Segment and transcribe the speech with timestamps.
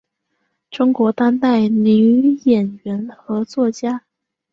[0.71, 4.01] 中国当代女演员和作家。